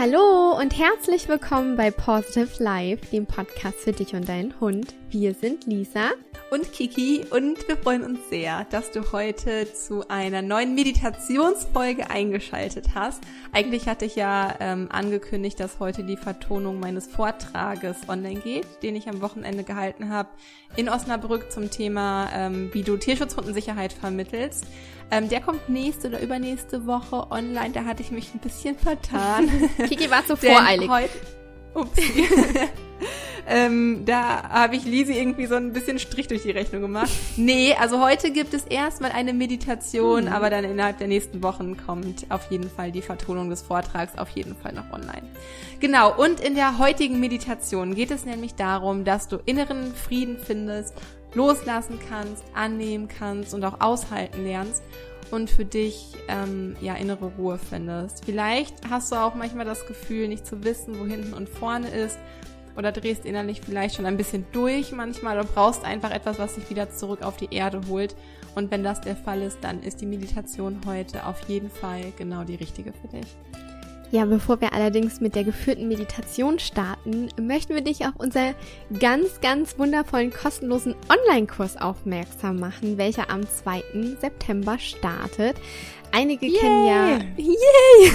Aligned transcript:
Hallo 0.00 0.56
und 0.56 0.78
herzlich 0.78 1.28
willkommen 1.28 1.74
bei 1.74 1.90
Positive 1.90 2.62
Life, 2.62 3.06
dem 3.10 3.26
Podcast 3.26 3.78
für 3.80 3.90
dich 3.90 4.14
und 4.14 4.28
deinen 4.28 4.54
Hund. 4.60 4.94
Wir 5.10 5.34
sind 5.34 5.66
Lisa 5.66 6.12
und 6.50 6.72
Kiki 6.72 7.24
und 7.30 7.68
wir 7.68 7.76
freuen 7.76 8.04
uns 8.04 8.20
sehr, 8.30 8.64
dass 8.70 8.90
du 8.90 9.12
heute 9.12 9.72
zu 9.72 10.08
einer 10.08 10.42
neuen 10.42 10.74
Meditationsfolge 10.74 12.10
eingeschaltet 12.10 12.94
hast. 12.94 13.22
Eigentlich 13.52 13.86
hatte 13.86 14.04
ich 14.06 14.16
ja 14.16 14.54
ähm, 14.60 14.88
angekündigt, 14.90 15.60
dass 15.60 15.78
heute 15.78 16.04
die 16.04 16.16
Vertonung 16.16 16.80
meines 16.80 17.06
Vortrages 17.06 17.96
online 18.08 18.40
geht, 18.40 18.66
den 18.82 18.96
ich 18.96 19.08
am 19.08 19.20
Wochenende 19.20 19.64
gehalten 19.64 20.08
habe 20.08 20.30
in 20.76 20.88
Osnabrück 20.88 21.52
zum 21.52 21.70
Thema, 21.70 22.30
ähm, 22.34 22.70
wie 22.72 22.82
du 22.82 22.96
Tierschutzhundensicherheit 22.96 23.92
vermittelst. 23.92 24.66
Ähm, 25.10 25.28
der 25.28 25.40
kommt 25.40 25.68
nächste 25.68 26.08
oder 26.08 26.20
übernächste 26.20 26.86
Woche 26.86 27.30
online. 27.30 27.70
Da 27.72 27.84
hatte 27.84 28.02
ich 28.02 28.10
mich 28.10 28.34
ein 28.34 28.40
bisschen 28.40 28.76
vertan. 28.76 29.50
Kiki 29.88 30.10
war 30.10 30.24
zu 30.26 30.36
voreilig. 30.36 30.88
Heute, 30.88 31.10
ups. 31.80 31.98
ähm, 33.48 34.04
da 34.04 34.48
habe 34.48 34.76
ich 34.76 34.84
Lisi 34.84 35.14
irgendwie 35.14 35.46
so 35.46 35.54
ein 35.54 35.72
bisschen 35.72 35.98
Strich 35.98 36.28
durch 36.28 36.42
die 36.42 36.50
Rechnung 36.50 36.82
gemacht. 36.82 37.10
Nee, 37.36 37.74
also 37.78 38.00
heute 38.00 38.30
gibt 38.30 38.54
es 38.54 38.64
erstmal 38.64 39.12
eine 39.12 39.32
Meditation, 39.32 40.24
mhm. 40.24 40.32
aber 40.32 40.50
dann 40.50 40.64
innerhalb 40.64 40.98
der 40.98 41.08
nächsten 41.08 41.42
Wochen 41.42 41.76
kommt 41.76 42.26
auf 42.30 42.50
jeden 42.50 42.70
Fall 42.70 42.92
die 42.92 43.02
Vertonung 43.02 43.50
des 43.50 43.62
Vortrags 43.62 44.18
auf 44.18 44.30
jeden 44.30 44.54
Fall 44.56 44.72
noch 44.72 44.92
online. 44.92 45.22
Genau, 45.80 46.14
und 46.14 46.40
in 46.40 46.54
der 46.54 46.78
heutigen 46.78 47.20
Meditation 47.20 47.94
geht 47.94 48.10
es 48.10 48.24
nämlich 48.24 48.54
darum, 48.54 49.04
dass 49.04 49.28
du 49.28 49.38
inneren 49.46 49.94
Frieden 49.94 50.38
findest 50.38 50.94
loslassen 51.34 51.98
kannst, 52.08 52.42
annehmen 52.54 53.08
kannst 53.08 53.54
und 53.54 53.64
auch 53.64 53.80
aushalten 53.80 54.44
lernst 54.44 54.82
und 55.30 55.50
für 55.50 55.64
dich 55.64 56.14
ähm, 56.28 56.76
ja 56.80 56.94
innere 56.94 57.32
Ruhe 57.38 57.58
findest. 57.58 58.24
Vielleicht 58.24 58.74
hast 58.88 59.12
du 59.12 59.16
auch 59.16 59.34
manchmal 59.34 59.64
das 59.64 59.86
Gefühl, 59.86 60.28
nicht 60.28 60.46
zu 60.46 60.64
wissen, 60.64 60.98
wo 60.98 61.06
hinten 61.06 61.34
und 61.34 61.48
vorne 61.48 61.88
ist 61.88 62.18
oder 62.76 62.92
drehst 62.92 63.26
innerlich 63.26 63.60
vielleicht 63.60 63.96
schon 63.96 64.06
ein 64.06 64.16
bisschen 64.16 64.46
durch 64.52 64.92
manchmal 64.92 65.38
oder 65.38 65.48
brauchst 65.48 65.84
einfach 65.84 66.12
etwas, 66.12 66.38
was 66.38 66.54
dich 66.54 66.70
wieder 66.70 66.90
zurück 66.90 67.22
auf 67.22 67.36
die 67.36 67.48
Erde 67.50 67.80
holt. 67.88 68.14
Und 68.54 68.70
wenn 68.70 68.84
das 68.84 69.00
der 69.00 69.16
Fall 69.16 69.42
ist, 69.42 69.58
dann 69.62 69.82
ist 69.82 70.00
die 70.00 70.06
Meditation 70.06 70.80
heute 70.86 71.26
auf 71.26 71.48
jeden 71.48 71.70
Fall 71.70 72.12
genau 72.16 72.44
die 72.44 72.54
richtige 72.54 72.92
für 72.92 73.08
dich. 73.08 73.36
Ja, 74.10 74.24
bevor 74.24 74.60
wir 74.62 74.72
allerdings 74.72 75.20
mit 75.20 75.34
der 75.34 75.44
geführten 75.44 75.86
Meditation 75.86 76.58
starten, 76.58 77.28
möchten 77.38 77.74
wir 77.74 77.82
dich 77.82 78.06
auf 78.06 78.14
unser 78.16 78.54
ganz, 78.98 79.40
ganz 79.42 79.78
wundervollen 79.78 80.32
kostenlosen 80.32 80.94
Online-Kurs 81.10 81.76
aufmerksam 81.76 82.58
machen, 82.58 82.96
welcher 82.96 83.28
am 83.30 83.46
2. 83.46 83.82
September 84.18 84.78
startet. 84.78 85.56
Einige 86.10 86.46
Yay. 86.46 86.58
kennen 86.58 86.86
ja, 86.86 87.18
Yay. 87.36 88.12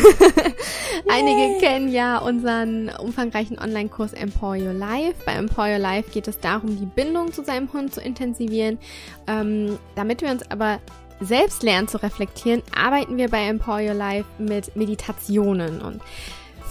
einige 1.10 1.60
kennen 1.60 1.92
ja 1.92 2.18
unseren 2.18 2.90
umfangreichen 2.90 3.60
Online-Kurs 3.60 4.14
Empower 4.14 4.56
Your 4.56 4.74
Life. 4.74 5.14
Bei 5.28 5.34
Empower 5.34 5.74
Your 5.74 5.78
Life 5.78 6.10
geht 6.12 6.28
es 6.28 6.40
darum, 6.40 6.76
die 6.76 6.88
Bindung 6.88 7.32
zu 7.32 7.44
seinem 7.44 7.72
Hund 7.72 7.94
zu 7.94 8.02
intensivieren. 8.02 8.80
Ähm, 9.28 9.78
damit 9.96 10.24
wir 10.24 10.32
uns 10.32 10.50
aber 10.50 10.80
selbst 11.20 11.64
lernen 11.64 11.88
zu 11.88 12.02
reflektieren, 12.02 12.62
arbeiten 12.76 13.18
wir 13.18 13.30
bei 13.30 13.46
Empower 13.48 13.82
Your 13.82 13.94
Life 13.94 14.28
mit 14.38 14.76
Meditationen 14.76 15.82
und 15.82 16.02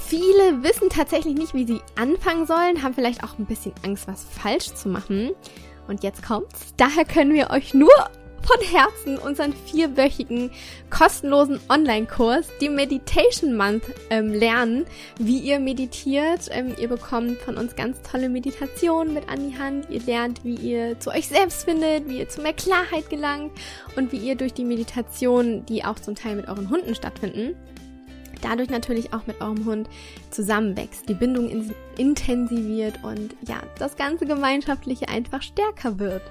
viele 0.07 0.63
wissen 0.63 0.91
tatsächlich 0.91 1.35
nicht, 1.35 1.55
wie 1.55 1.67
sie 1.67 1.81
anfangen 1.97 2.47
sollen, 2.47 2.83
haben 2.83 2.95
vielleicht 2.95 3.25
auch 3.25 3.39
ein 3.39 3.47
bisschen 3.47 3.73
Angst, 3.83 4.07
was 4.07 4.25
falsch 4.25 4.75
zu 4.75 4.89
machen. 4.89 5.31
Und 5.89 6.03
jetzt 6.03 6.23
kommt's. 6.23 6.75
Daher 6.77 7.05
können 7.05 7.33
wir 7.33 7.51
euch 7.51 7.75
nur 7.75 7.91
von 8.43 8.61
Herzen 8.61 9.19
unseren 9.19 9.53
vierwöchigen 9.53 10.51
kostenlosen 10.91 11.61
Online-Kurs, 11.69 12.49
die 12.61 12.69
Meditation 12.69 13.57
Month, 13.57 13.85
ähm, 14.11 14.33
lernen, 14.33 14.85
wie 15.19 15.39
ihr 15.39 15.61
meditiert. 15.61 16.49
Ähm, 16.51 16.75
ihr 16.79 16.89
bekommt 16.89 17.39
von 17.39 17.57
uns 17.57 17.77
ganz 17.77 18.03
tolle 18.03 18.29
Meditationen 18.29 19.15
mit 19.15 19.29
an 19.29 19.49
die 19.49 19.59
Hand. 19.59 19.89
Ihr 19.91 20.01
lernt, 20.03 20.45
wie 20.45 20.55
ihr 20.55 20.99
zu 20.99 21.11
euch 21.11 21.29
selbst 21.29 21.65
findet, 21.65 22.09
wie 22.09 22.19
ihr 22.19 22.29
zu 22.29 22.41
mehr 22.41 22.53
Klarheit 22.53 23.09
gelangt 23.11 23.53
und 23.97 24.13
wie 24.13 24.19
ihr 24.19 24.35
durch 24.35 24.53
die 24.53 24.65
Meditation, 24.65 25.65
die 25.67 25.85
auch 25.85 25.99
zum 25.99 26.15
Teil 26.15 26.37
mit 26.37 26.49
euren 26.49 26.69
Hunden 26.69 26.95
stattfinden, 26.95 27.55
dadurch 28.41 28.71
natürlich 28.71 29.13
auch 29.13 29.27
mit 29.27 29.41
eurem 29.41 29.65
Hund 29.65 29.89
zusammenwächst, 30.31 31.09
die 31.09 31.15
Bindung 31.15 31.49
in 31.49 31.75
intensiviert 31.97 32.99
und 33.03 33.37
ja, 33.47 33.63
das 33.79 33.97
ganze 33.97 34.27
Gemeinschaftliche 34.27 35.09
einfach 35.09 35.43
stärker 35.43 35.99
wird. 35.99 36.23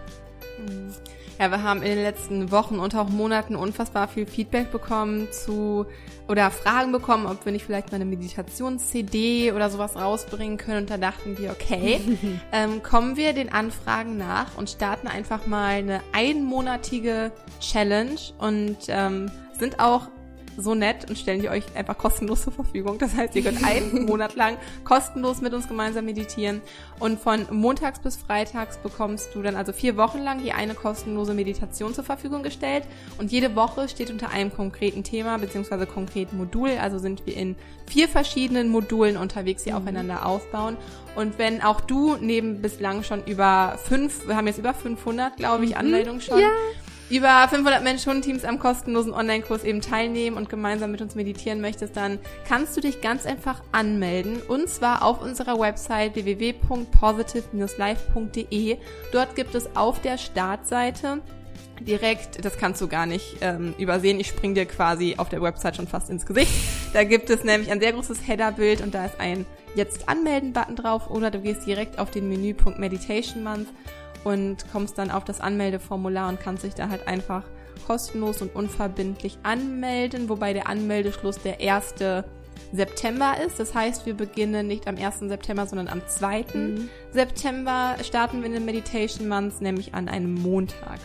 Mhm. 0.59 0.91
Ja, 1.41 1.49
wir 1.49 1.63
haben 1.63 1.81
in 1.81 1.89
den 1.89 2.03
letzten 2.03 2.51
Wochen 2.51 2.77
und 2.77 2.93
auch 2.93 3.09
Monaten 3.09 3.55
unfassbar 3.55 4.07
viel 4.07 4.27
Feedback 4.27 4.71
bekommen 4.71 5.27
zu 5.31 5.87
oder 6.27 6.51
Fragen 6.51 6.91
bekommen, 6.91 7.25
ob 7.25 7.43
wir 7.45 7.51
nicht 7.51 7.65
vielleicht 7.65 7.91
mal 7.91 7.95
eine 7.95 8.05
Meditations-CD 8.05 9.51
oder 9.51 9.71
sowas 9.71 9.95
rausbringen 9.95 10.57
können. 10.57 10.81
Und 10.81 10.91
da 10.91 10.97
dachten 10.97 11.39
wir, 11.39 11.49
okay, 11.49 11.99
ähm, 12.51 12.83
kommen 12.83 13.17
wir 13.17 13.33
den 13.33 13.51
Anfragen 13.51 14.19
nach 14.19 14.55
und 14.55 14.69
starten 14.69 15.07
einfach 15.07 15.47
mal 15.47 15.77
eine 15.77 16.01
einmonatige 16.11 17.31
Challenge 17.59 18.19
und 18.37 18.77
ähm, 18.89 19.31
sind 19.57 19.79
auch 19.79 20.09
so 20.57 20.75
nett 20.75 21.09
und 21.09 21.17
stellen 21.17 21.41
die 21.41 21.49
euch 21.49 21.63
einfach 21.75 21.97
kostenlos 21.97 22.43
zur 22.43 22.53
Verfügung. 22.53 22.97
Das 22.97 23.15
heißt, 23.15 23.35
ihr 23.35 23.43
könnt 23.43 23.63
einen 23.63 24.05
Monat 24.07 24.35
lang 24.35 24.57
kostenlos 24.83 25.41
mit 25.41 25.53
uns 25.53 25.67
gemeinsam 25.67 26.05
meditieren 26.05 26.61
und 26.99 27.19
von 27.19 27.45
montags 27.51 27.99
bis 27.99 28.15
freitags 28.15 28.77
bekommst 28.77 29.33
du 29.33 29.41
dann 29.41 29.55
also 29.55 29.73
vier 29.73 29.97
Wochen 29.97 30.19
lang 30.19 30.39
hier 30.39 30.55
eine 30.55 30.73
kostenlose 30.73 31.33
Meditation 31.33 31.93
zur 31.93 32.03
Verfügung 32.03 32.43
gestellt 32.43 32.83
und 33.17 33.31
jede 33.31 33.55
Woche 33.55 33.89
steht 33.89 34.11
unter 34.11 34.29
einem 34.29 34.53
konkreten 34.53 35.03
Thema 35.03 35.37
beziehungsweise 35.37 35.85
konkreten 35.85 36.37
Modul. 36.37 36.71
Also 36.81 36.97
sind 36.99 37.25
wir 37.25 37.35
in 37.35 37.55
vier 37.87 38.07
verschiedenen 38.07 38.69
Modulen 38.69 39.17
unterwegs, 39.17 39.63
die 39.63 39.71
mhm. 39.71 39.77
aufeinander 39.77 40.25
aufbauen. 40.25 40.77
Und 41.15 41.37
wenn 41.37 41.61
auch 41.61 41.81
du 41.81 42.15
neben 42.15 42.61
bislang 42.61 43.03
schon 43.03 43.23
über 43.25 43.77
fünf, 43.83 44.27
wir 44.27 44.35
haben 44.35 44.47
jetzt 44.47 44.59
über 44.59 44.73
500, 44.73 45.35
glaube 45.35 45.65
ich, 45.65 45.71
mhm. 45.71 45.77
Anmeldungen 45.77 46.21
schon. 46.21 46.39
Ja 46.39 46.49
über 47.11 47.47
500 47.49 47.83
Mensch-Hund-Teams 47.83 48.45
am 48.45 48.57
kostenlosen 48.57 49.13
Online-Kurs 49.13 49.65
eben 49.65 49.81
teilnehmen 49.81 50.37
und 50.37 50.47
gemeinsam 50.49 50.91
mit 50.91 51.01
uns 51.01 51.15
meditieren 51.15 51.59
möchtest, 51.59 51.97
dann 51.97 52.19
kannst 52.47 52.77
du 52.77 52.81
dich 52.81 53.01
ganz 53.01 53.25
einfach 53.25 53.61
anmelden 53.73 54.41
und 54.47 54.69
zwar 54.69 55.03
auf 55.03 55.21
unserer 55.21 55.59
Website 55.59 56.15
www.positive-life.de. 56.15 58.77
Dort 59.11 59.35
gibt 59.35 59.55
es 59.55 59.75
auf 59.75 59.99
der 59.99 60.17
Startseite 60.17 61.19
direkt, 61.81 62.45
das 62.45 62.57
kannst 62.57 62.79
du 62.79 62.87
gar 62.87 63.05
nicht 63.05 63.39
ähm, 63.41 63.73
übersehen, 63.77 64.17
ich 64.19 64.27
spring 64.27 64.55
dir 64.55 64.65
quasi 64.65 65.15
auf 65.17 65.27
der 65.27 65.41
Website 65.41 65.75
schon 65.75 65.87
fast 65.87 66.09
ins 66.09 66.25
Gesicht. 66.25 66.53
Da 66.93 67.03
gibt 67.03 67.29
es 67.29 67.43
nämlich 67.43 67.69
ein 67.71 67.81
sehr 67.81 67.91
großes 67.91 68.25
Header-Bild 68.27 68.79
und 68.81 68.93
da 68.93 69.05
ist 69.05 69.19
ein 69.19 69.45
Jetzt 69.75 70.09
anmelden-Button 70.09 70.75
drauf 70.75 71.09
oder 71.09 71.31
du 71.31 71.39
gehst 71.39 71.65
direkt 71.65 71.97
auf 71.97 72.11
den 72.11 72.27
Menüpunkt 72.29 72.77
Meditation 72.77 73.43
Month 73.43 73.69
und 74.23 74.65
kommst 74.71 74.97
dann 74.97 75.11
auf 75.11 75.23
das 75.23 75.41
Anmeldeformular 75.41 76.29
und 76.29 76.39
kannst 76.39 76.63
dich 76.63 76.73
da 76.75 76.89
halt 76.89 77.07
einfach 77.07 77.43
kostenlos 77.87 78.41
und 78.41 78.55
unverbindlich 78.55 79.37
anmelden, 79.43 80.29
wobei 80.29 80.53
der 80.53 80.67
Anmeldeschluss 80.67 81.39
der 81.39 81.59
1. 81.59 81.95
September 82.73 83.35
ist. 83.45 83.59
Das 83.59 83.73
heißt, 83.73 84.05
wir 84.05 84.13
beginnen 84.13 84.67
nicht 84.67 84.87
am 84.87 84.97
1. 84.97 85.19
September, 85.19 85.65
sondern 85.65 85.87
am 85.87 86.01
2. 86.05 86.45
Mhm. 86.53 86.89
September 87.11 87.95
starten 88.03 88.39
wir 88.39 88.47
in 88.47 88.53
den 88.53 88.65
Meditation 88.65 89.27
Months, 89.27 89.59
nämlich 89.61 89.93
an 89.93 90.07
einem 90.07 90.35
Montag. 90.35 90.99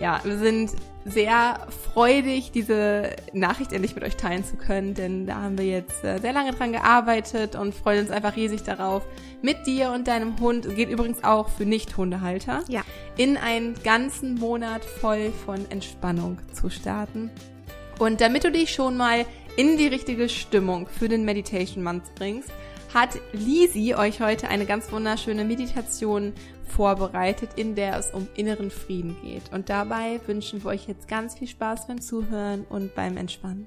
Ja, 0.00 0.20
wir 0.24 0.38
sind 0.38 0.72
sehr 1.04 1.66
freudig, 1.92 2.52
diese 2.52 3.10
Nachricht 3.32 3.72
endlich 3.72 3.94
mit 3.94 4.04
euch 4.04 4.16
teilen 4.16 4.44
zu 4.44 4.56
können, 4.56 4.94
denn 4.94 5.26
da 5.26 5.36
haben 5.36 5.58
wir 5.58 5.66
jetzt 5.66 6.04
äh, 6.04 6.18
sehr 6.20 6.32
lange 6.32 6.52
dran 6.52 6.72
gearbeitet 6.72 7.56
und 7.56 7.74
freuen 7.74 8.00
uns 8.00 8.10
einfach 8.10 8.36
riesig 8.36 8.62
darauf, 8.62 9.02
mit 9.42 9.66
dir 9.66 9.90
und 9.90 10.06
deinem 10.06 10.38
Hund, 10.38 10.74
geht 10.76 10.88
übrigens 10.88 11.24
auch 11.24 11.48
für 11.48 11.64
Nicht-Hundehalter, 11.66 12.62
ja. 12.68 12.82
in 13.16 13.36
einen 13.36 13.74
ganzen 13.82 14.36
Monat 14.36 14.84
voll 14.84 15.32
von 15.44 15.68
Entspannung 15.70 16.38
zu 16.52 16.70
starten. 16.70 17.30
Und 17.98 18.20
damit 18.20 18.44
du 18.44 18.52
dich 18.52 18.72
schon 18.72 18.96
mal 18.96 19.26
in 19.56 19.76
die 19.76 19.86
richtige 19.86 20.28
Stimmung 20.28 20.86
für 20.86 21.08
den 21.08 21.24
Meditation 21.24 21.82
Month 21.82 22.14
bringst, 22.14 22.50
hat 22.94 23.10
Lisi 23.32 23.94
euch 23.94 24.20
heute 24.20 24.48
eine 24.48 24.66
ganz 24.66 24.92
wunderschöne 24.92 25.44
Meditation 25.44 26.32
vorbereitet, 26.66 27.50
in 27.56 27.74
der 27.74 27.98
es 27.98 28.10
um 28.10 28.28
inneren 28.34 28.70
Frieden 28.70 29.16
geht. 29.22 29.52
Und 29.52 29.68
dabei 29.68 30.20
wünschen 30.26 30.62
wir 30.62 30.70
euch 30.70 30.88
jetzt 30.88 31.08
ganz 31.08 31.34
viel 31.34 31.48
Spaß 31.48 31.86
beim 31.86 32.00
Zuhören 32.00 32.64
und 32.68 32.94
beim 32.94 33.16
Entspannen. 33.16 33.66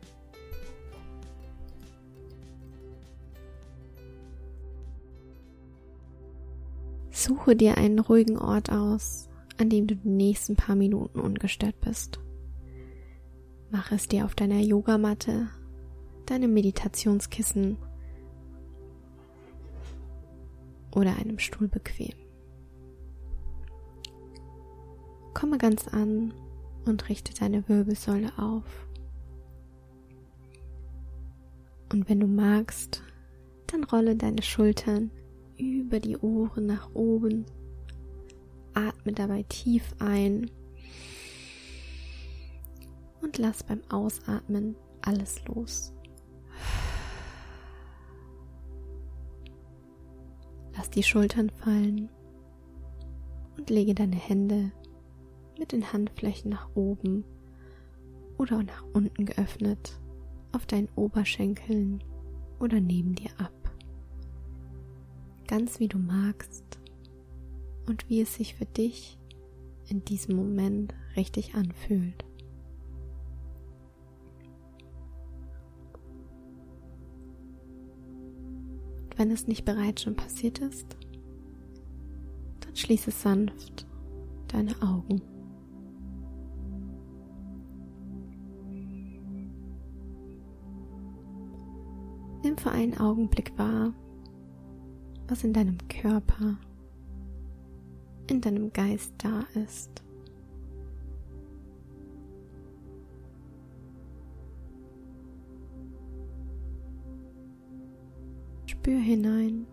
Suche 7.12 7.56
dir 7.56 7.78
einen 7.78 8.00
ruhigen 8.00 8.38
Ort 8.38 8.72
aus, 8.72 9.30
an 9.58 9.70
dem 9.70 9.88
du 9.88 9.96
die 9.96 10.10
nächsten 10.10 10.56
paar 10.56 10.76
Minuten 10.76 11.20
ungestört 11.20 11.80
bist. 11.82 12.20
Mach 13.72 13.92
es 13.92 14.08
dir 14.08 14.26
auf 14.26 14.36
deiner 14.36 14.60
Yogamatte, 14.60 15.48
deinem 16.26 16.54
Meditationskissen 16.54 17.78
oder 20.94 21.16
einem 21.18 21.40
Stuhl 21.40 21.68
bequem. 21.68 22.25
Komme 25.36 25.58
ganz 25.58 25.90
an 25.90 26.34
und 26.86 27.10
richte 27.10 27.34
deine 27.34 27.68
Wirbelsäule 27.68 28.32
auf. 28.38 28.88
Und 31.92 32.10
wenn 32.10 32.22
du 32.22 32.26
magst, 32.26 33.04
dann 33.68 33.84
rolle 33.84 34.16
deine 34.16 34.42
Schultern 34.42 35.12
über 35.58 36.00
die 36.00 36.18
Ohren 36.18 36.66
nach 36.66 36.90
oben. 36.96 37.46
Atme 38.74 39.12
dabei 39.12 39.44
tief 39.44 39.84
ein 40.00 40.50
und 43.22 43.38
lass 43.38 43.62
beim 43.64 43.82
Ausatmen 43.90 44.78
alles 45.02 45.44
los. 45.46 45.94
Lass 50.78 50.90
die 50.92 51.04
Schultern 51.04 51.50
fallen 51.50 52.10
und 53.58 53.70
lege 53.70 53.94
deine 53.94 54.16
Hände 54.16 54.72
mit 55.60 55.72
den 55.72 55.92
Handflächen 55.92 56.52
nach 56.52 56.70
oben 56.76 57.24
oder 58.38 58.64
nach 58.64 58.84
unten 58.94 59.26
geöffnet 59.26 60.00
auf 60.52 60.66
deinen 60.66 60.90
Oberschenkeln 60.96 62.04
oder 62.60 62.80
neben 62.80 63.16
dir 63.16 63.32
ab. 63.38 63.52
Ganz 65.48 65.80
wie 65.80 65.88
du 65.88 65.98
magst 65.98 66.80
und 67.88 68.10
wie 68.10 68.22
es 68.22 68.36
sich 68.36 68.56
für 68.56 68.66
dich 68.66 69.18
in 69.88 70.04
diesem 70.04 70.36
Moment 70.36 70.94
richtig 71.16 71.56
anfühlt. 71.56 72.26
Und 79.04 79.18
wenn 79.20 79.32
es 79.32 79.48
nicht 79.48 79.66
bereits 79.66 80.02
schon 80.02 80.16
passiert 80.16 80.60
ist, 80.60 80.98
dann 82.62 82.76
schließe 82.76 83.12
sanft 83.12 83.86
deine 84.48 84.82
Augen. 84.82 85.22
Nimm 92.56 92.64
für 92.64 92.72
einen 92.72 92.98
Augenblick 92.98 93.52
wahr, 93.58 93.94
was 95.28 95.44
in 95.44 95.52
deinem 95.52 95.78
Körper, 95.90 96.58
in 98.28 98.40
deinem 98.40 98.72
Geist 98.72 99.14
da 99.18 99.42
ist. 99.56 100.04
Spür 108.68 109.00
hinein. 109.00 109.68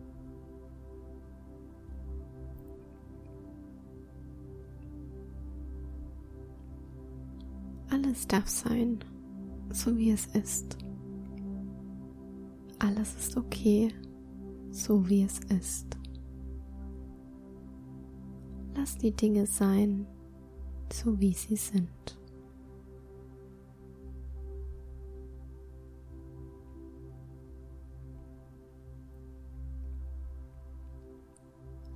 Alles 7.90 8.26
darf 8.26 8.48
sein, 8.48 8.98
so 9.70 9.96
wie 9.96 10.10
es 10.10 10.26
ist. 10.26 10.78
Alles 12.84 13.14
ist 13.14 13.36
okay, 13.36 13.94
so 14.72 15.08
wie 15.08 15.22
es 15.22 15.38
ist. 15.56 15.86
Lass 18.74 18.98
die 18.98 19.12
Dinge 19.12 19.46
sein, 19.46 20.04
so 20.92 21.20
wie 21.20 21.32
sie 21.32 21.54
sind. 21.54 21.88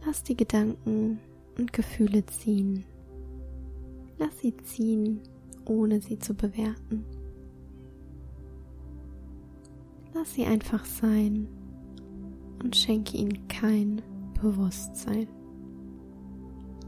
Lass 0.04 0.22
die 0.22 0.36
Gedanken 0.36 1.18
und 1.58 1.72
Gefühle 1.72 2.24
ziehen. 2.26 2.84
Lass 4.18 4.38
sie 4.38 4.56
ziehen, 4.58 5.20
ohne 5.64 6.00
sie 6.00 6.16
zu 6.20 6.32
bewerten. 6.32 7.15
Lass 10.26 10.34
sie 10.34 10.44
einfach 10.44 10.84
sein 10.84 11.46
und 12.60 12.74
schenke 12.74 13.16
ihnen 13.16 13.46
kein 13.46 14.02
Bewusstsein. 14.42 15.28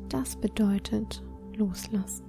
Das 0.09 0.35
bedeutet 0.35 1.23
loslassen. 1.57 2.25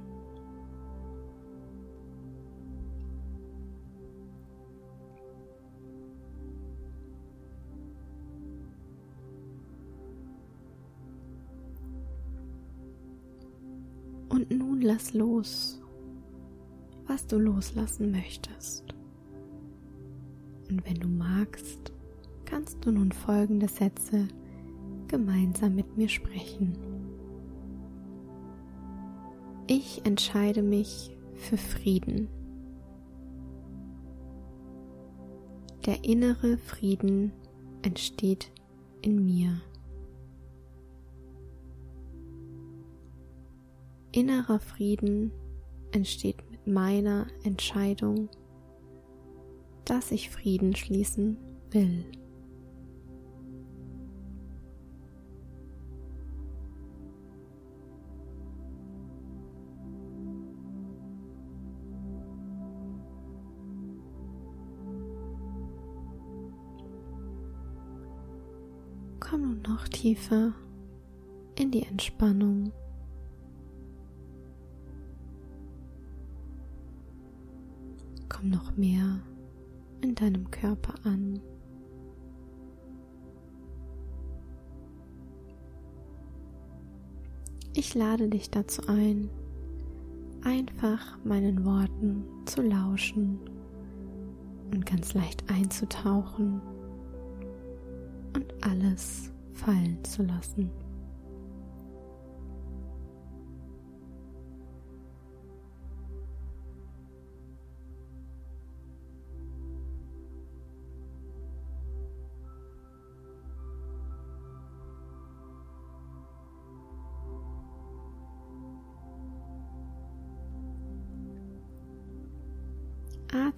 Und 14.29 14.51
nun 14.51 14.81
lass 14.81 15.15
los, 15.15 15.81
was 17.07 17.25
du 17.25 17.39
loslassen 17.39 18.11
möchtest. 18.11 18.98
Und 20.79 20.85
wenn 20.85 20.99
du 21.01 21.09
magst, 21.09 21.91
kannst 22.45 22.85
du 22.85 22.93
nun 22.93 23.11
folgende 23.11 23.67
Sätze 23.67 24.29
gemeinsam 25.09 25.75
mit 25.75 25.97
mir 25.97 26.07
sprechen. 26.07 26.77
Ich 29.67 30.05
entscheide 30.05 30.61
mich 30.61 31.17
für 31.33 31.57
Frieden. 31.57 32.29
Der 35.85 36.05
innere 36.05 36.57
Frieden 36.57 37.33
entsteht 37.81 38.49
in 39.01 39.25
mir. 39.25 39.59
Innerer 44.13 44.61
Frieden 44.61 45.33
entsteht 45.91 46.37
mit 46.49 46.67
meiner 46.67 47.27
Entscheidung, 47.43 48.29
dass 49.89 50.11
ich 50.11 50.29
Frieden 50.29 50.75
schließen 50.75 51.37
will. 51.71 52.05
Komm 69.19 69.41
nun 69.41 69.61
noch 69.63 69.87
tiefer 69.87 70.53
in 71.55 71.71
die 71.71 71.83
Entspannung. 71.83 72.71
Komm 78.27 78.49
noch 78.49 78.75
mehr 78.77 79.19
in 80.01 80.15
deinem 80.15 80.49
Körper 80.51 80.93
an. 81.03 81.39
Ich 87.75 87.95
lade 87.95 88.27
dich 88.27 88.49
dazu 88.49 88.81
ein, 88.87 89.29
einfach 90.43 91.17
meinen 91.23 91.65
Worten 91.65 92.23
zu 92.45 92.61
lauschen 92.61 93.39
und 94.73 94.85
ganz 94.85 95.13
leicht 95.13 95.49
einzutauchen 95.49 96.61
und 98.35 98.53
alles 98.61 99.31
fallen 99.53 100.03
zu 100.03 100.23
lassen. 100.23 100.69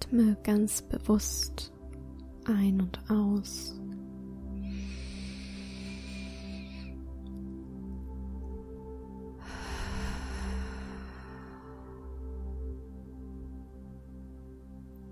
Atme 0.02 0.36
ganz 0.42 0.82
bewusst 0.82 1.72
ein 2.44 2.80
und 2.80 2.98
aus. 3.08 3.78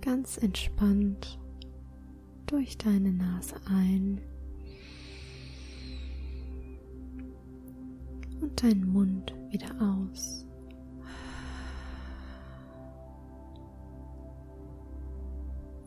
ganz 0.02 0.38
entspannt 0.38 1.38
durch 2.46 2.76
deine 2.76 3.12
Nase 3.12 3.54
ein 3.66 4.20
und 8.40 8.60
deinen 8.62 8.90
Mund 8.90 9.32
wieder 9.50 9.70
aus. 9.80 10.49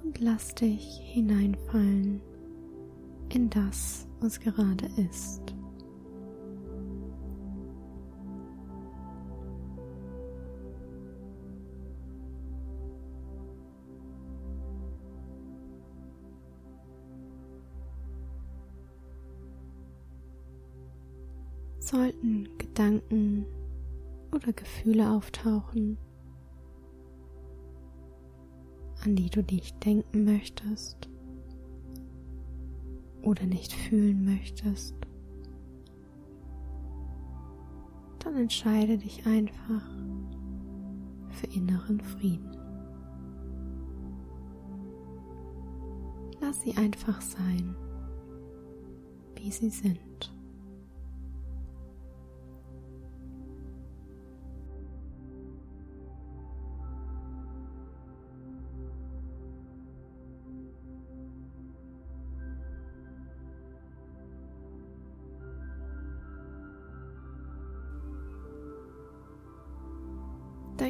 und 0.03 0.19
lass 0.19 0.53
dich 0.55 0.99
hineinfallen 1.03 2.21
in 3.29 3.49
das, 3.49 4.07
was 4.19 4.39
gerade 4.39 4.87
ist. 4.97 5.41
Sollten 21.79 22.49
Gedanken 22.57 23.45
oder 24.31 24.53
Gefühle 24.53 25.09
auftauchen, 25.11 25.97
an 29.05 29.15
die 29.15 29.29
du 29.29 29.41
nicht 29.41 29.83
denken 29.85 30.23
möchtest 30.23 31.09
oder 33.21 33.45
nicht 33.45 33.73
fühlen 33.73 34.23
möchtest, 34.25 34.95
dann 38.19 38.35
entscheide 38.37 38.97
dich 38.97 39.25
einfach 39.25 39.83
für 41.29 41.47
inneren 41.47 41.99
Frieden. 41.99 42.57
Lass 46.39 46.61
sie 46.61 46.75
einfach 46.77 47.21
sein, 47.21 47.75
wie 49.35 49.51
sie 49.51 49.69
sind. 49.69 50.32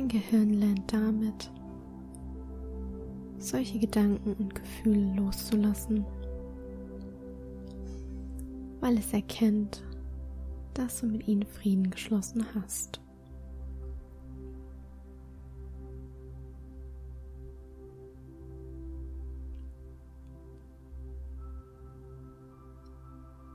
Dein 0.03 0.09
Gehirn 0.09 0.53
lernt 0.55 0.91
damit, 0.91 1.49
solche 3.37 3.79
Gedanken 3.79 4.33
und 4.33 4.53
Gefühle 4.53 5.15
loszulassen, 5.15 6.03
weil 8.81 8.97
es 8.97 9.13
erkennt, 9.13 9.81
dass 10.73 10.99
du 10.99 11.05
mit 11.05 11.25
ihnen 11.25 11.45
Frieden 11.45 11.89
geschlossen 11.89 12.45
hast. 12.53 12.99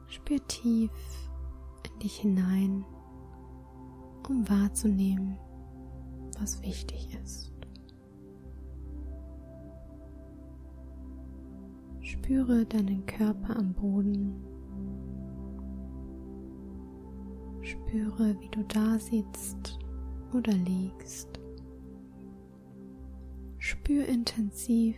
Spür 0.07 0.39
tief 0.49 0.91
in 1.93 1.99
dich 1.99 2.17
hinein, 2.17 2.87
um 4.27 4.49
wahrzunehmen, 4.49 5.37
was 6.41 6.63
wichtig 6.63 7.09
ist. 7.25 7.53
Spüre 12.01 12.65
deinen 12.67 13.05
Körper 13.07 13.57
am 13.57 13.73
Boden. 13.73 14.35
Spüre, 17.63 18.37
wie 18.41 18.49
du 18.51 18.63
da 18.65 18.99
sitzt 18.99 19.79
oder 20.33 20.53
liegst. 20.53 21.29
Spür 23.59 24.07
intensiv 24.07 24.97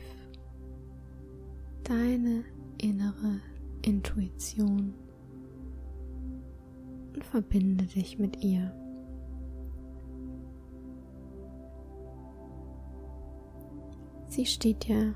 deine 1.85 2.45
innere 2.79 3.41
Intuition 3.83 4.95
und 7.15 7.25
verbinde 7.25 7.85
dich 7.85 8.19
mit 8.19 8.43
ihr. 8.43 8.80
Sie 14.31 14.47
steht 14.47 14.87
dir 14.87 15.13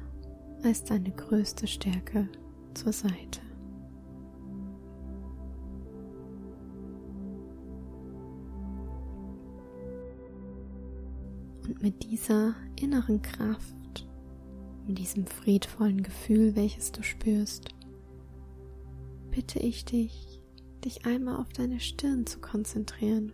als 0.64 0.82
deine 0.82 1.12
größte 1.12 1.68
Stärke 1.68 2.28
zur 2.74 2.92
Seite. 2.92 3.40
Und 11.62 11.80
mit 11.80 12.02
dieser 12.02 12.56
inneren 12.80 13.22
Kraft, 13.22 14.08
mit 14.88 14.98
diesem 14.98 15.28
friedvollen 15.28 16.02
Gefühl, 16.02 16.56
welches 16.56 16.90
du 16.90 17.04
spürst, 17.04 17.68
bitte 19.30 19.60
ich 19.60 19.84
dich, 19.84 20.42
dich 20.84 21.06
einmal 21.06 21.36
auf 21.36 21.50
deine 21.50 21.78
Stirn 21.78 22.26
zu 22.26 22.40
konzentrieren. 22.40 23.32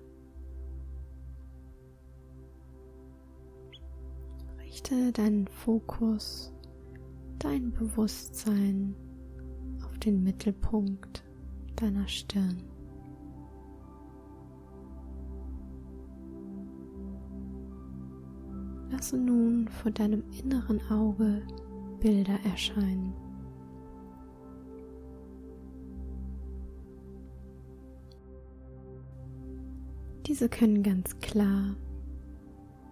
Richte 4.81 5.13
deinen 5.13 5.47
Fokus, 5.47 6.55
dein 7.39 7.71
Bewusstsein 7.71 8.95
auf 9.85 9.99
den 9.99 10.23
Mittelpunkt 10.23 11.23
deiner 11.77 12.09
Stirn. 12.09 12.63
Lasse 18.91 19.19
nun 19.19 19.69
vor 19.69 19.91
deinem 19.91 20.25
inneren 20.43 20.81
Auge 20.91 21.43
Bilder 22.01 22.39
erscheinen. 22.45 23.13
Diese 30.27 30.49
können 30.49 30.83
ganz 30.83 31.19
klar 31.19 31.77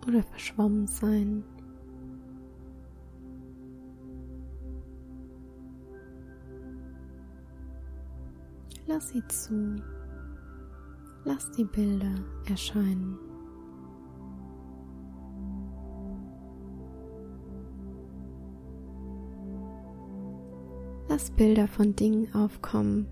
oder 0.06 0.22
verschwommen 0.22 0.86
sein 0.86 1.44
Lass 8.88 9.10
sie 9.10 9.22
zu. 9.28 9.76
Lass 11.26 11.50
die 11.50 11.64
Bilder 11.64 12.14
erscheinen. 12.48 13.18
Lass 21.10 21.30
Bilder 21.30 21.68
von 21.68 21.94
Dingen 21.96 22.34
aufkommen, 22.34 23.06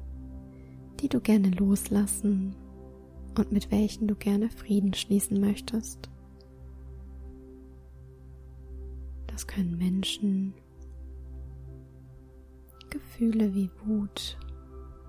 die 1.00 1.10
du 1.10 1.20
gerne 1.20 1.50
loslassen 1.50 2.56
und 3.36 3.52
mit 3.52 3.70
welchen 3.70 4.08
du 4.08 4.14
gerne 4.14 4.48
Frieden 4.48 4.94
schließen 4.94 5.38
möchtest. 5.40 6.08
Das 9.26 9.46
können 9.46 9.76
Menschen, 9.76 10.54
Gefühle 12.88 13.54
wie 13.54 13.70
Wut, 13.84 14.38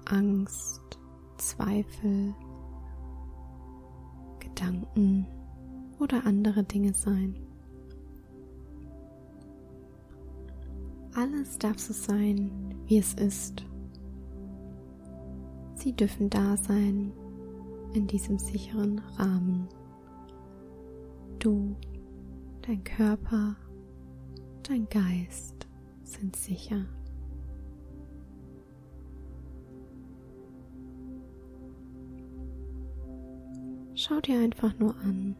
Angst, 0.10 1.00
Zweifel, 1.38 2.34
Gedanken 4.40 5.28
oder 6.00 6.26
andere 6.26 6.64
Dinge 6.64 6.94
sein. 6.94 7.36
Alles 11.14 11.58
darf 11.58 11.80
so 11.80 11.94
sein, 11.94 12.76
wie 12.86 13.00
es 13.00 13.14
ist. 13.16 13.66
Sie 15.76 15.94
dürfen 15.94 16.30
da 16.30 16.56
sein 16.58 17.12
in 17.94 18.08
diesem 18.08 18.38
sicheren 18.38 19.00
Rahmen. 19.18 19.68
Du, 21.40 21.76
dein 22.62 22.84
Körper, 22.84 23.56
dein 24.64 24.88
Geist 24.90 25.68
sind 26.04 26.36
sicher. 26.36 26.86
Schau 34.08 34.22
dir 34.22 34.40
einfach 34.40 34.74
nur 34.80 34.96
an, 35.04 35.36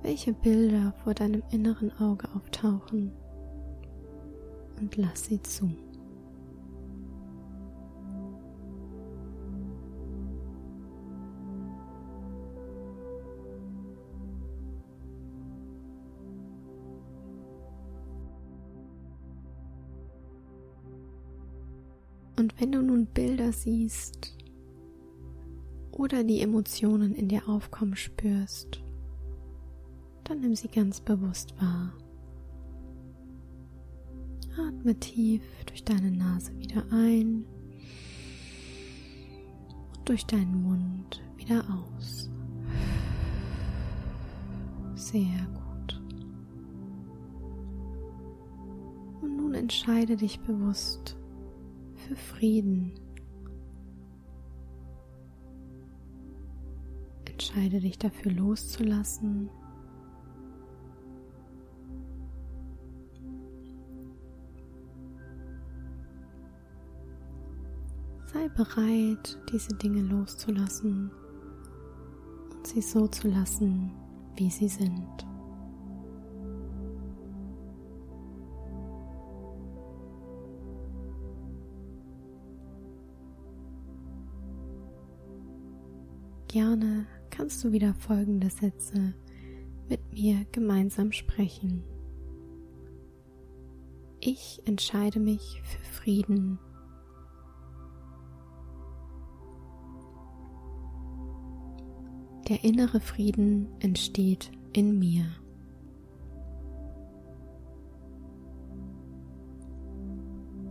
welche 0.00 0.32
Bilder 0.32 0.94
vor 1.04 1.12
deinem 1.12 1.42
inneren 1.50 1.92
Auge 2.00 2.26
auftauchen 2.34 3.12
und 4.78 4.96
lass 4.96 5.26
sie 5.26 5.42
zu. 5.42 5.70
Und 22.38 22.58
wenn 22.58 22.72
du 22.72 22.80
nun 22.80 23.04
Bilder 23.04 23.52
siehst, 23.52 24.41
oder 26.02 26.24
die 26.24 26.40
Emotionen 26.40 27.14
in 27.14 27.28
dir 27.28 27.48
aufkommen 27.48 27.94
spürst, 27.94 28.82
dann 30.24 30.40
nimm 30.40 30.56
sie 30.56 30.66
ganz 30.66 31.00
bewusst 31.00 31.54
wahr. 31.60 31.92
Atme 34.58 34.96
tief 34.96 35.42
durch 35.66 35.84
deine 35.84 36.10
Nase 36.10 36.58
wieder 36.58 36.84
ein 36.90 37.44
und 39.94 40.08
durch 40.08 40.26
deinen 40.26 40.62
Mund 40.62 41.22
wieder 41.36 41.64
aus. 41.70 42.28
Sehr 44.96 45.46
gut. 45.54 46.02
Und 49.20 49.36
nun 49.36 49.54
entscheide 49.54 50.16
dich 50.16 50.40
bewusst 50.40 51.16
für 51.94 52.16
Frieden 52.16 52.92
Entscheide 57.54 57.80
dich 57.80 57.98
dafür 57.98 58.32
loszulassen. 58.32 59.50
Sei 68.32 68.48
bereit, 68.48 69.38
diese 69.52 69.74
Dinge 69.76 70.00
loszulassen 70.00 71.10
und 72.54 72.66
sie 72.66 72.80
so 72.80 73.06
zu 73.06 73.28
lassen, 73.28 73.92
wie 74.36 74.48
sie 74.48 74.68
sind. 74.68 75.26
Gerne 86.48 87.06
kannst 87.32 87.64
du 87.64 87.72
wieder 87.72 87.94
folgende 87.94 88.48
Sätze 88.48 89.14
mit 89.88 90.00
mir 90.12 90.46
gemeinsam 90.52 91.10
sprechen. 91.10 91.82
Ich 94.20 94.62
entscheide 94.64 95.18
mich 95.18 95.60
für 95.64 95.84
Frieden 95.84 96.60
Der 102.48 102.64
innere 102.64 103.00
Frieden 103.00 103.68
entsteht 103.78 104.50
in 104.72 104.98
mir. 104.98 105.24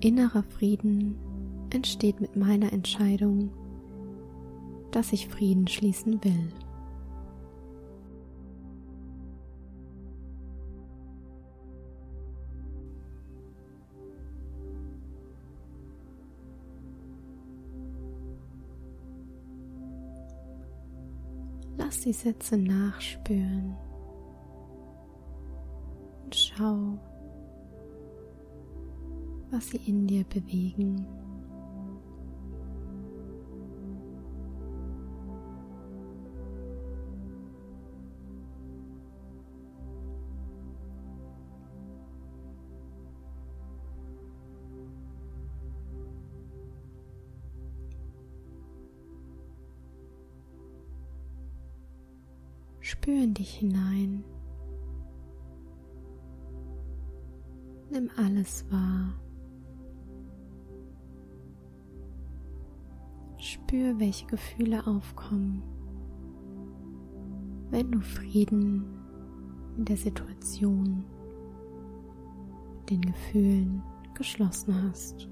Innerer 0.01 0.43
Frieden 0.43 1.15
entsteht 1.71 2.19
mit 2.19 2.35
meiner 2.35 2.73
Entscheidung, 2.73 3.51
dass 4.91 5.13
ich 5.13 5.27
Frieden 5.27 5.67
schließen 5.67 6.23
will. 6.23 6.51
Lass 21.77 22.01
die 22.01 22.13
Sätze 22.13 22.57
nachspüren 22.57 23.75
und 26.23 26.35
schau, 26.35 26.97
was 29.49 29.69
sie 29.69 29.81
in 29.85 30.07
dir 30.07 30.23
bewegen. 30.23 31.05
Dich 53.41 53.55
hinein. 53.55 54.23
Nimm 57.89 58.07
alles 58.15 58.69
wahr. 58.71 59.15
Spür, 63.37 63.99
welche 63.99 64.27
Gefühle 64.27 64.85
aufkommen, 64.85 65.63
wenn 67.71 67.91
du 67.91 67.99
Frieden 67.99 68.85
in 69.75 69.85
der 69.85 69.97
Situation, 69.97 71.03
den 72.91 73.01
Gefühlen 73.01 73.81
geschlossen 74.13 74.75
hast. 74.83 75.27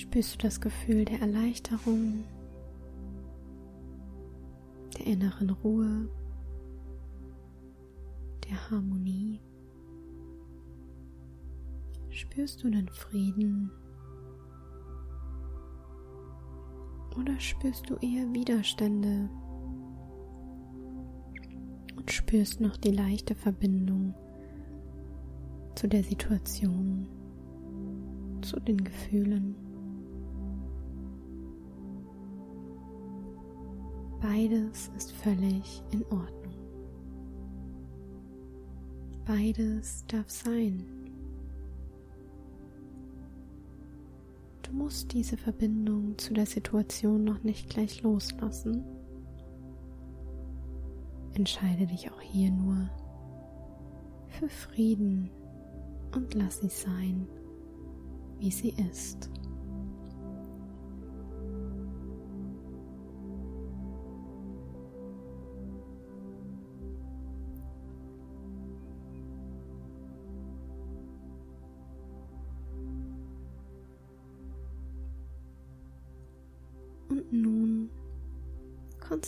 Spürst 0.00 0.34
du 0.36 0.38
das 0.38 0.60
Gefühl 0.62 1.04
der 1.04 1.20
Erleichterung, 1.20 2.24
der 4.96 5.06
inneren 5.06 5.50
Ruhe, 5.50 6.08
der 8.48 8.70
Harmonie. 8.70 9.40
Spürst 12.08 12.64
du 12.64 12.70
den 12.70 12.88
Frieden 12.88 13.70
oder 17.18 17.38
spürst 17.38 17.90
du 17.90 17.96
eher 17.96 18.32
Widerstände 18.32 19.28
und 21.96 22.10
spürst 22.10 22.58
noch 22.62 22.78
die 22.78 22.92
leichte 22.92 23.34
Verbindung 23.34 24.14
zu 25.74 25.88
der 25.88 26.02
Situation, 26.02 27.06
zu 28.40 28.58
den 28.60 28.82
Gefühlen? 28.82 29.69
Beides 34.30 34.92
ist 34.96 35.10
völlig 35.10 35.82
in 35.90 36.04
Ordnung. 36.04 36.54
Beides 39.26 40.04
darf 40.06 40.30
sein. 40.30 40.86
Du 44.62 44.72
musst 44.72 45.12
diese 45.12 45.36
Verbindung 45.36 46.16
zu 46.16 46.32
der 46.32 46.46
Situation 46.46 47.24
noch 47.24 47.42
nicht 47.42 47.70
gleich 47.70 48.04
loslassen. 48.04 48.84
Entscheide 51.34 51.88
dich 51.88 52.08
auch 52.12 52.20
hier 52.20 52.52
nur 52.52 52.88
für 54.28 54.48
Frieden 54.48 55.28
und 56.14 56.34
lass 56.34 56.60
sie 56.60 56.68
sein, 56.68 57.26
wie 58.38 58.52
sie 58.52 58.76
ist. 58.92 59.28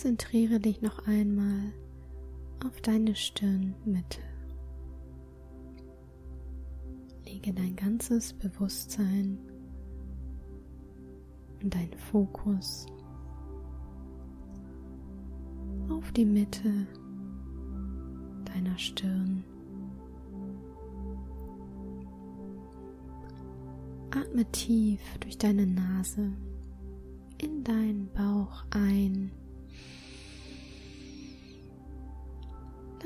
Konzentriere 0.03 0.59
dich 0.59 0.81
noch 0.81 1.07
einmal 1.07 1.71
auf 2.65 2.81
deine 2.81 3.15
Stirnmitte. 3.15 4.19
Lege 7.23 7.53
dein 7.53 7.73
ganzes 7.77 8.33
Bewusstsein 8.33 9.37
und 11.61 11.73
deinen 11.73 11.97
Fokus 11.97 12.85
auf 15.87 16.11
die 16.11 16.25
Mitte 16.25 16.85
deiner 18.43 18.77
Stirn. 18.77 19.45
Atme 24.11 24.43
tief 24.51 24.99
durch 25.21 25.37
deine 25.37 25.65
Nase 25.65 26.33
in 27.37 27.63
deinen 27.63 28.09
Bauch 28.13 28.65
ein. 28.71 29.31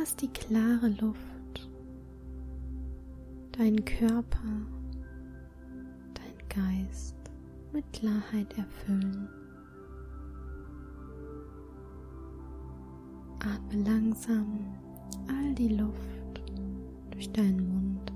Lass 0.08 0.16
die 0.16 0.30
klare 0.30 0.88
Luft 1.02 1.70
deinen 3.52 3.84
Körper, 3.84 4.40
dein 6.14 6.48
Geist 6.48 7.18
mit 7.74 7.84
Klarheit 7.92 8.58
erfüllen. 8.58 9.28
Atme 13.40 13.84
langsam 13.84 14.66
all 15.28 15.54
die 15.56 15.76
Luft 15.76 16.42
durch 17.12 17.30
deinen 17.34 17.68
Mund 17.68 18.14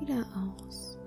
wieder 0.00 0.24
aus. 0.34 0.97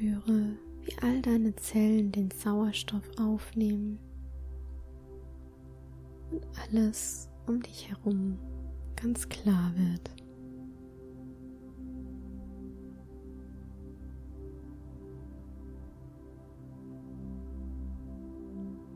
Spüre, 0.00 0.56
wie 0.82 0.96
all 1.02 1.20
deine 1.20 1.54
Zellen 1.56 2.10
den 2.10 2.30
Sauerstoff 2.30 3.02
aufnehmen 3.18 3.98
und 6.30 6.40
alles 6.56 7.28
um 7.46 7.62
dich 7.62 7.90
herum 7.90 8.38
ganz 8.96 9.28
klar 9.28 9.74
wird. 9.76 10.10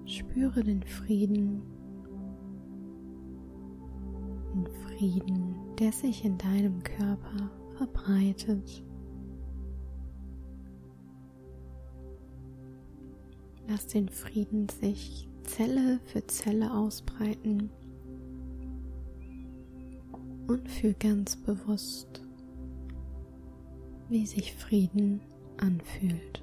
Spüre 0.07 0.64
den 0.64 0.83
Frieden, 0.85 1.61
den 4.55 4.67
Frieden, 4.87 5.55
der 5.79 5.93
sich 5.93 6.25
in 6.25 6.38
deinem 6.38 6.83
Körper 6.83 7.51
verbreitet. 7.77 8.83
Lass 13.68 13.87
den 13.87 14.09
Frieden 14.09 14.68
sich 14.68 15.27
Zelle 15.44 15.98
für 16.05 16.27
Zelle 16.27 16.72
ausbreiten 16.72 17.70
und 20.46 20.68
fühl 20.68 20.94
ganz 20.94 21.37
bewusst, 21.37 22.22
wie 24.09 24.27
sich 24.27 24.55
Frieden 24.55 25.20
anfühlt. 25.57 26.42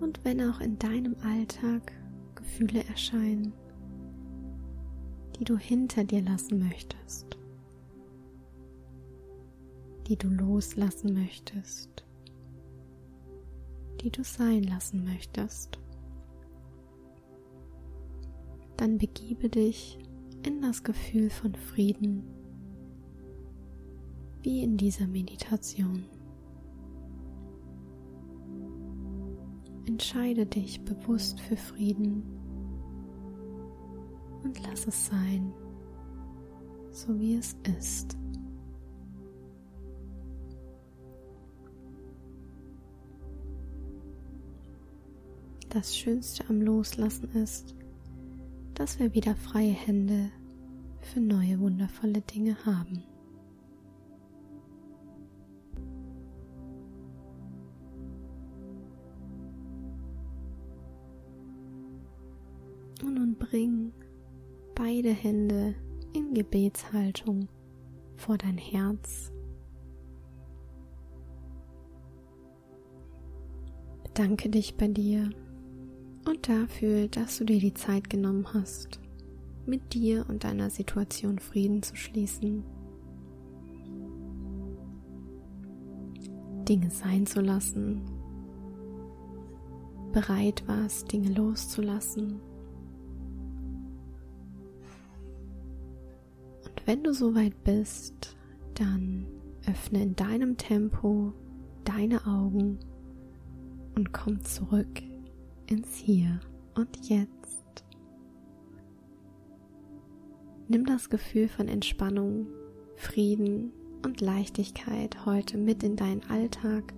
Und 0.00 0.24
wenn 0.24 0.40
auch 0.42 0.60
in 0.60 0.78
deinem 0.78 1.16
Alltag 1.22 1.92
Gefühle 2.34 2.84
erscheinen, 2.88 3.52
die 5.38 5.44
du 5.44 5.58
hinter 5.58 6.04
dir 6.04 6.22
lassen 6.22 6.58
möchtest, 6.58 7.36
die 10.06 10.16
du 10.16 10.28
loslassen 10.28 11.12
möchtest, 11.14 12.04
die 14.00 14.10
du 14.10 14.24
sein 14.24 14.62
lassen 14.62 15.04
möchtest, 15.04 15.78
dann 18.76 18.98
begebe 18.98 19.48
dich 19.48 19.98
in 20.44 20.62
das 20.62 20.82
Gefühl 20.82 21.28
von 21.28 21.54
Frieden, 21.54 22.22
wie 24.42 24.62
in 24.62 24.76
dieser 24.76 25.06
Meditation. 25.06 26.04
Entscheide 29.86 30.46
dich 30.46 30.82
bewusst 30.82 31.40
für 31.40 31.56
Frieden 31.56 32.45
lass 34.62 34.86
es 34.86 35.06
sein, 35.06 35.52
so 36.90 37.18
wie 37.18 37.36
es 37.36 37.56
ist. 37.78 38.16
Das 45.68 45.94
Schönste 45.94 46.48
am 46.48 46.62
Loslassen 46.62 47.30
ist, 47.32 47.74
dass 48.74 48.98
wir 48.98 49.12
wieder 49.12 49.36
freie 49.36 49.72
Hände 49.72 50.30
für 51.00 51.20
neue 51.20 51.60
wundervolle 51.60 52.22
Dinge 52.22 52.56
haben. 52.64 53.02
Und 63.02 63.14
nun 63.14 63.36
bring 63.36 63.92
beide 64.76 65.10
Hände 65.10 65.74
in 66.12 66.34
Gebetshaltung 66.34 67.48
vor 68.16 68.36
dein 68.36 68.58
Herz. 68.58 69.32
Bedanke 74.04 74.50
dich 74.50 74.76
bei 74.76 74.88
dir 74.88 75.30
und 76.26 76.48
dafür, 76.48 77.08
dass 77.08 77.38
du 77.38 77.44
dir 77.44 77.58
die 77.58 77.74
Zeit 77.74 78.10
genommen 78.10 78.46
hast, 78.52 79.00
mit 79.64 79.94
dir 79.94 80.26
und 80.28 80.44
deiner 80.44 80.68
Situation 80.68 81.38
Frieden 81.38 81.82
zu 81.82 81.96
schließen, 81.96 82.62
Dinge 86.68 86.90
sein 86.90 87.24
zu 87.24 87.40
lassen, 87.40 88.02
bereit 90.12 90.68
warst, 90.68 91.10
Dinge 91.12 91.32
loszulassen 91.32 92.40
wenn 96.86 97.02
du 97.02 97.12
soweit 97.12 97.64
bist, 97.64 98.36
dann 98.74 99.26
öffne 99.66 100.02
in 100.02 100.14
deinem 100.14 100.56
Tempo 100.56 101.32
deine 101.84 102.24
Augen 102.26 102.78
und 103.96 104.12
komm 104.12 104.42
zurück 104.44 105.02
ins 105.66 105.96
Hier 105.96 106.40
und 106.76 107.08
Jetzt. 107.08 107.84
Nimm 110.68 110.86
das 110.86 111.10
Gefühl 111.10 111.48
von 111.48 111.66
Entspannung, 111.66 112.46
Frieden 112.94 113.72
und 114.04 114.20
Leichtigkeit 114.20 115.26
heute 115.26 115.58
mit 115.58 115.82
in 115.82 115.96
deinen 115.96 116.22
Alltag 116.30 116.94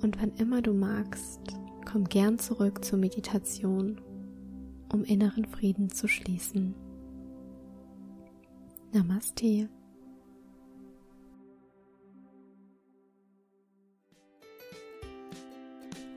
und 0.00 0.20
wann 0.20 0.32
immer 0.36 0.62
du 0.62 0.72
magst, 0.74 1.40
komm 1.90 2.04
gern 2.04 2.38
zurück 2.38 2.84
zur 2.84 3.00
Meditation, 3.00 4.00
um 4.92 5.02
inneren 5.02 5.44
Frieden 5.44 5.90
zu 5.90 6.06
schließen. 6.06 6.74
Namaste. 8.94 9.68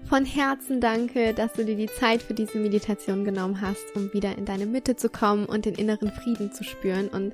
Von 0.07 0.25
Herzen 0.25 0.79
danke, 0.79 1.33
dass 1.33 1.53
du 1.53 1.65
dir 1.65 1.75
die 1.75 1.87
Zeit 1.87 2.21
für 2.21 2.35
diese 2.35 2.59
Meditation 2.59 3.25
genommen 3.25 3.61
hast, 3.61 3.83
um 3.95 4.13
wieder 4.13 4.37
in 4.37 4.45
deine 4.45 4.67
Mitte 4.67 4.95
zu 4.95 5.09
kommen 5.09 5.47
und 5.47 5.65
den 5.65 5.73
inneren 5.73 6.11
Frieden 6.11 6.53
zu 6.53 6.63
spüren. 6.63 7.09
Und 7.09 7.33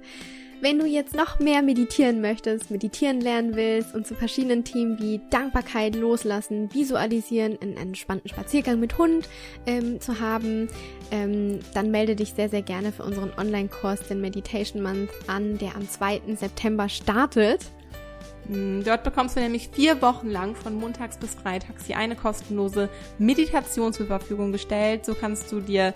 wenn 0.64 0.80
du 0.80 0.86
jetzt 0.86 1.14
noch 1.14 1.40
mehr 1.40 1.62
meditieren 1.62 2.22
möchtest, 2.22 2.72
meditieren 2.72 3.20
lernen 3.20 3.58
willst 3.58 3.94
und 3.94 4.08
zu 4.08 4.16
verschiedenen 4.16 4.64
Themen 4.64 4.98
wie 4.98 5.20
Dankbarkeit, 5.30 5.94
Loslassen, 5.94 6.74
Visualisieren, 6.74 7.58
einen 7.62 7.76
entspannten 7.76 8.30
Spaziergang 8.30 8.80
mit 8.80 8.98
Hund 8.98 9.28
ähm, 9.66 10.00
zu 10.00 10.22
haben, 10.22 10.70
ähm, 11.12 11.60
dann 11.74 11.92
melde 11.92 12.16
dich 12.16 12.34
sehr, 12.34 12.48
sehr 12.48 12.62
gerne 12.62 12.94
für 12.94 13.04
unseren 13.04 13.34
Online-Kurs, 13.38 14.08
den 14.08 14.22
Meditation 14.22 14.82
Month, 14.82 15.12
an, 15.28 15.58
der 15.58 15.76
am 15.76 15.88
2. 15.88 16.22
September 16.36 16.88
startet. 16.88 17.66
Hm, 18.48 18.86
dort 18.86 19.04
bekommst 19.04 19.36
du 19.36 19.42
nämlich 19.42 19.68
vier 19.68 20.02
Wochen 20.02 20.30
lang 20.30 20.56
von 20.56 20.76
montags 20.76 21.18
bis 21.18 21.36
freitags 21.36 21.88
die 21.88 21.96
eine 21.96 22.16
kostenlose 22.16 22.88
Meditation 23.20 23.92
zur 23.92 24.08
Verfügung 24.08 24.54
gestellt. 24.54 25.04
So 25.04 25.14
kannst 25.14 25.52
du 25.52 25.60
dir 25.60 25.94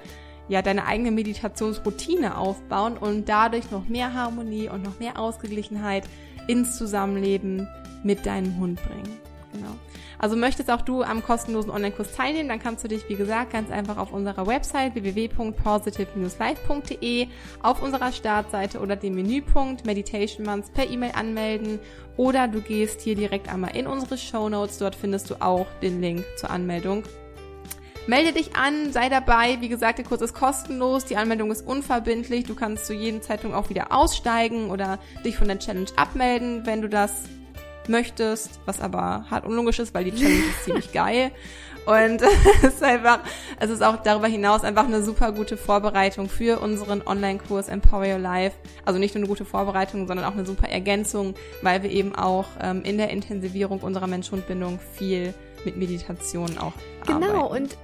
ja 0.48 0.62
deine 0.62 0.86
eigene 0.86 1.12
Meditationsroutine 1.12 2.38
aufbauen 2.38 2.98
und 2.98 3.30
dadurch 3.30 3.72
noch 3.72 3.88
mehr 3.88 4.14
Harmonie 4.14 4.70
und 4.70 4.84
noch 4.84 5.00
mehr 5.00 5.20
Ausgeglichenheit 5.20 6.06
ins 6.48 6.78
Zusammenleben 6.78 7.68
mit 8.04 8.26
deinem 8.26 8.58
Hund 8.58 8.82
bringen. 8.82 9.20
Genau. 9.54 9.76
Also 10.20 10.36
möchtest 10.36 10.72
auch 10.72 10.82
du 10.82 11.04
am 11.04 11.24
kostenlosen 11.24 11.70
Online-Kurs 11.72 12.12
teilnehmen, 12.14 12.50
dann 12.50 12.58
kannst 12.60 12.84
du 12.84 12.88
dich, 12.88 13.08
wie 13.08 13.14
gesagt, 13.16 13.54
ganz 13.54 13.70
einfach 13.70 13.98
auf 13.98 14.12
unserer 14.12 14.48
Website 14.48 14.96
www.positive-life.de 14.96 17.28
auf 17.62 17.84
unserer 17.84 18.12
Startseite 18.12 18.80
oder 18.80 18.96
dem 18.96 19.14
Menüpunkt 19.16 19.86
Meditation 19.86 20.44
Months 20.46 20.72
per 20.72 20.90
E-Mail 20.90 21.12
anmelden 21.14 21.78
oder 22.18 22.48
du 22.48 22.62
gehst 22.62 23.02
hier 23.02 23.16
direkt 23.16 23.52
einmal 23.52 23.76
in 23.76 23.86
unsere 23.86 24.18
Show 24.18 24.50
Notes, 24.50 24.80
dort 24.80 24.96
findest 24.96 25.30
du 25.30 25.36
auch 25.40 25.68
den 25.82 26.02
Link 26.02 26.26
zur 26.38 26.50
Anmeldung 26.50 27.04
Melde 28.08 28.32
dich 28.32 28.56
an, 28.56 28.94
sei 28.94 29.10
dabei. 29.10 29.58
Wie 29.60 29.68
gesagt, 29.68 29.98
der 29.98 30.06
Kurs 30.06 30.22
ist 30.22 30.34
kostenlos, 30.34 31.04
die 31.04 31.18
Anmeldung 31.18 31.52
ist 31.52 31.68
unverbindlich. 31.68 32.46
Du 32.46 32.56
kannst 32.56 32.86
zu 32.86 32.94
jedem 32.94 33.22
Zeitpunkt 33.22 33.54
auch 33.56 33.70
wieder 33.70 33.92
aussteigen 33.92 34.70
oder 34.70 34.98
dich 35.26 35.36
von 35.36 35.50
der 35.50 35.60
Challenge 35.60 35.90
abmelden, 35.98 36.66
wenn 36.66 36.82
du 36.82 36.88
das 36.88 37.24
möchtest, 37.90 38.62
was 38.66 38.80
aber 38.80 39.26
hart 39.30 39.46
unlogisch 39.46 39.80
ist, 39.80 39.94
weil 39.94 40.06
die 40.06 40.16
Challenge 40.16 40.40
ist 40.40 40.64
ziemlich 40.64 40.94
geil. 40.94 41.32
Und 41.86 42.22
es 42.64 42.76
ist 42.76 42.84
einfach, 42.84 43.20
es 43.60 43.70
ist 43.70 43.84
auch 43.84 43.98
darüber 43.98 44.28
hinaus 44.28 44.64
einfach 44.64 44.86
eine 44.86 45.04
super 45.04 45.34
gute 45.34 45.58
Vorbereitung 45.58 46.30
für 46.30 46.60
unseren 46.60 47.06
Online-Kurs 47.06 47.68
Empower 47.68 48.06
Your 48.06 48.20
Life. 48.20 48.56
Also 48.86 49.00
nicht 49.00 49.16
nur 49.16 49.22
eine 49.22 49.28
gute 49.28 49.44
Vorbereitung, 49.44 50.08
sondern 50.08 50.26
auch 50.26 50.34
eine 50.34 50.46
super 50.46 50.70
Ergänzung, 50.70 51.36
weil 51.62 51.84
wir 51.84 51.90
eben 51.90 52.16
auch 52.16 52.46
ähm, 52.62 52.84
in 52.84 52.98
der 52.98 53.10
Intensivierung 53.10 53.82
unserer 53.82 54.08
Mensch-Hund-Bindung 54.08 54.80
viel 54.94 55.34
mit 55.66 55.76
Meditation 55.76 56.58
auch 56.58 56.72
genau, 57.06 57.16
arbeiten. 57.16 57.34
Genau, 57.34 57.48
und 57.48 57.78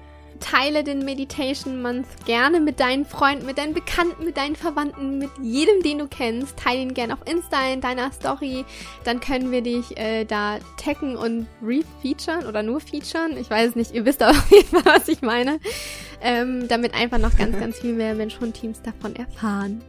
teile 0.44 0.84
den 0.84 1.06
Meditation 1.06 1.82
Month 1.82 2.08
gerne 2.26 2.60
mit 2.60 2.80
deinen 2.80 3.06
Freunden, 3.06 3.46
mit 3.46 3.58
deinen 3.58 3.74
Bekannten, 3.74 4.26
mit 4.26 4.38
deinen 4.38 4.56
Verwandten, 4.56 5.18
mit 5.18 5.30
jedem, 5.42 5.82
den 5.82 6.00
du 6.00 6.08
kennst. 6.08 6.58
Teile 6.58 6.82
ihn 6.82 6.94
gerne 6.94 7.14
auf 7.14 7.20
Insta 7.26 7.72
in 7.72 7.82
deiner 7.82 8.12
Story. 8.12 8.66
Dann 9.06 9.20
können 9.20 9.52
wir 9.52 9.62
dich 9.62 9.98
äh, 9.98 10.26
da 10.26 10.60
taggen 10.78 11.16
und 11.16 11.48
refeaturen 11.62 12.46
oder 12.46 12.62
nur 12.62 12.82
featuren. 12.82 13.38
Ich 13.38 13.50
weiß 13.50 13.70
es 13.70 13.76
nicht. 13.76 13.94
Ihr 13.94 14.06
wisst 14.06 14.22
aber 14.22 14.38
auf 14.38 14.52
jeden 14.52 14.68
Fall, 14.68 14.86
was 14.86 15.08
ich 15.08 15.22
meine. 15.22 15.60
Ähm, 16.22 16.68
damit 16.68 16.94
einfach 16.94 17.18
noch 17.18 17.36
ganz, 17.38 17.58
ganz 17.60 17.80
viel 17.80 17.94
mehr 17.94 18.14
Menschen 18.14 18.44
und 18.44 18.54
Teams 18.54 18.82
davon 18.82 19.16
erfahren. 19.16 19.82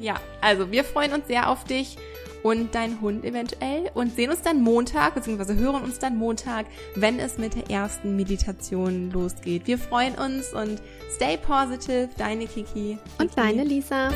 Ja, 0.00 0.14
also 0.40 0.70
wir 0.70 0.84
freuen 0.84 1.12
uns 1.12 1.26
sehr 1.26 1.50
auf 1.50 1.64
dich 1.64 1.96
und 2.42 2.74
dein 2.74 3.00
Hund 3.00 3.24
eventuell 3.24 3.90
und 3.94 4.14
sehen 4.14 4.30
uns 4.30 4.42
dann 4.42 4.62
Montag, 4.62 5.14
beziehungsweise 5.14 5.56
hören 5.56 5.82
uns 5.82 5.98
dann 5.98 6.16
Montag, 6.16 6.66
wenn 6.94 7.18
es 7.18 7.38
mit 7.38 7.54
der 7.54 7.70
ersten 7.70 8.16
Meditation 8.16 9.10
losgeht. 9.10 9.66
Wir 9.66 9.78
freuen 9.78 10.14
uns 10.14 10.52
und 10.52 10.80
stay 11.14 11.36
positive, 11.36 12.08
deine 12.16 12.46
Kiki. 12.46 12.98
Und 13.18 13.36
deine 13.36 13.64
Lisa. 13.64 14.10